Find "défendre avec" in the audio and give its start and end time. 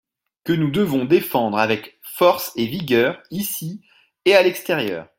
1.05-1.99